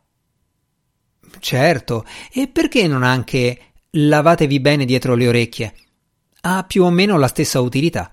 Certo, 1.40 2.06
e 2.32 2.48
perché 2.48 2.88
non 2.88 3.04
anche 3.04 3.60
lavatevi 3.90 4.60
bene 4.62 4.86
dietro 4.86 5.14
le 5.14 5.28
orecchie? 5.28 5.76
Ha 6.42 6.64
più 6.64 6.84
o 6.84 6.90
meno 6.90 7.18
la 7.18 7.28
stessa 7.28 7.60
utilità. 7.60 8.10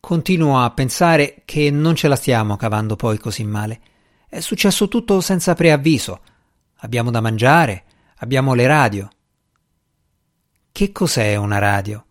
Continuo 0.00 0.58
a 0.58 0.70
pensare 0.70 1.42
che 1.44 1.70
non 1.70 1.94
ce 1.94 2.08
la 2.08 2.16
stiamo 2.16 2.56
cavando 2.56 2.96
poi 2.96 3.18
così 3.18 3.44
male. 3.44 3.80
È 4.30 4.38
successo 4.38 4.86
tutto 4.86 5.20
senza 5.20 5.54
preavviso. 5.54 6.20
Abbiamo 6.82 7.10
da 7.10 7.20
mangiare, 7.20 7.82
abbiamo 8.18 8.54
le 8.54 8.68
radio. 8.68 9.10
Che 10.70 10.92
cos'è 10.92 11.34
una 11.34 11.58
radio? 11.58 12.04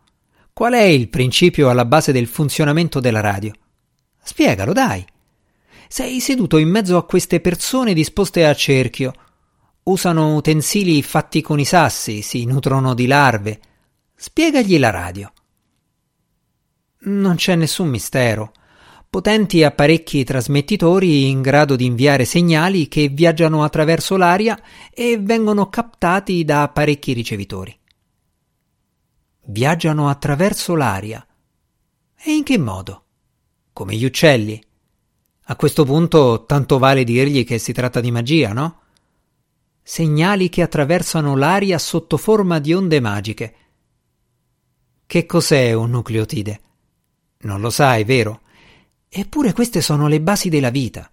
Qual 0.52 0.74
è 0.74 0.82
il 0.82 1.08
principio 1.08 1.70
alla 1.70 1.86
base 1.86 2.12
del 2.12 2.28
funzionamento 2.28 3.00
della 3.00 3.22
radio? 3.22 3.54
Spiegalo, 4.22 4.74
dai. 4.74 5.08
Sei 5.88 6.20
seduto 6.20 6.58
in 6.58 6.68
mezzo 6.68 6.98
a 6.98 7.06
queste 7.06 7.40
persone 7.40 7.94
disposte 7.94 8.46
a 8.46 8.54
cerchio. 8.54 9.14
Usano 9.84 10.36
utensili 10.36 11.02
fatti 11.02 11.40
con 11.40 11.58
i 11.58 11.66
sassi, 11.66 12.22
si 12.22 12.44
nutrono 12.44 12.96
di 12.96 13.08
larve. 13.08 13.62
Spiegagli 14.14 14.78
la 14.78 14.90
radio. 14.90 15.32
Non 17.04 17.38
c'è 17.38 17.56
nessun 17.56 17.88
mistero. 17.88 18.52
Potenti 19.10 19.64
apparecchi 19.64 20.24
trasmettitori 20.24 21.30
in 21.30 21.42
grado 21.42 21.76
di 21.76 21.86
inviare 21.86 22.26
segnali 22.26 22.88
che 22.88 23.08
viaggiano 23.08 23.64
attraverso 23.64 24.18
l'aria 24.18 24.62
e 24.94 25.18
vengono 25.20 25.68
captati 25.68 26.46
da 26.46 26.62
apparecchi 26.62 27.14
ricevitori. 27.14 27.76
Viaggiano 29.46 30.10
attraverso 30.10 30.76
l'aria. 30.76 31.26
E 32.16 32.32
in 32.32 32.44
che 32.44 32.60
modo? 32.60 33.06
Come 33.74 33.96
gli 33.96 34.06
uccelli. 34.06 34.64
A 35.46 35.56
questo 35.56 35.86
punto 35.86 36.46
tanto 36.46 36.78
vale 36.78 37.04
dirgli 37.04 37.44
che 37.46 37.58
si 37.58 37.74
tratta 37.74 38.02
di 38.02 38.12
magia, 38.12 38.54
no? 38.54 38.82
Segnali 39.82 40.50
che 40.50 40.62
attraversano 40.62 41.36
l'aria 41.36 41.80
sotto 41.80 42.16
forma 42.16 42.60
di 42.60 42.76
onde 42.76 43.00
magiche. 43.00 43.56
Che 45.08 45.26
cos'è 45.26 45.74
un 45.74 45.90
nucleotide? 45.90 46.62
Non 47.40 47.60
lo 47.60 47.72
sai, 47.72 48.04
vero? 48.04 48.42
Eppure 49.10 49.54
queste 49.54 49.82
sono 49.82 50.08
le 50.08 50.22
basi 50.22 50.50
della 50.50 50.70
vita. 50.70 51.10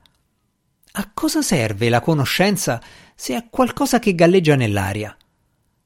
A 0.98 1.10
cosa 1.14 1.40
serve 1.40 1.88
la 1.88 2.00
conoscenza 2.00 2.80
se 3.14 3.34
è 3.34 3.48
qualcosa 3.48 3.98
che 3.98 4.14
galleggia 4.14 4.54
nell'aria? 4.54 5.16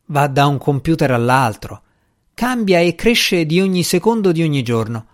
Va 0.07 0.27
da 0.27 0.46
un 0.46 0.59
computer 0.59 1.12
all'altro, 1.12 1.83
cambia 2.35 2.81
e 2.81 2.96
cresce 2.96 3.46
di 3.46 3.61
ogni 3.61 3.85
secondo 3.85 4.33
di 4.33 4.42
ogni 4.42 4.62
giorno, 4.64 5.07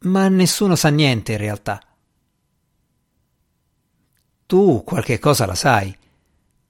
ma 0.00 0.28
nessuno 0.28 0.74
sa 0.76 0.90
niente 0.90 1.32
in 1.32 1.38
realtà. 1.38 1.82
Tu 4.44 4.82
qualche 4.84 5.18
cosa 5.18 5.46
la 5.46 5.54
sai. 5.54 5.96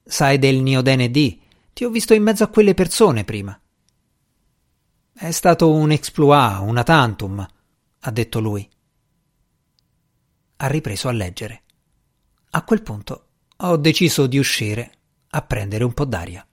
Sai 0.05 0.39
del 0.39 0.61
Niodene 0.61 1.11
D. 1.11 1.39
Ti 1.73 1.85
ho 1.85 1.91
visto 1.91 2.15
in 2.15 2.23
mezzo 2.23 2.45
a 2.45 2.49
quelle 2.49 2.75
persone 2.75 3.25
prima. 3.25 3.59
È 5.13 5.31
stato 5.31 5.73
un 5.73 5.91
exploit, 5.91 6.61
una 6.61 6.83
tantum, 6.83 7.47
ha 8.01 8.11
detto 8.11 8.39
lui. 8.39 8.69
Ha 10.63 10.67
ripreso 10.67 11.09
a 11.09 11.13
leggere. 11.13 11.63
A 12.51 12.63
quel 12.65 12.83
punto 12.83 13.25
ho 13.57 13.77
deciso 13.79 14.27
di 14.27 14.37
uscire 14.37 14.93
a 15.31 15.41
prendere 15.41 15.85
un 15.85 15.95
po' 15.95 16.05
d'aria. 16.05 16.47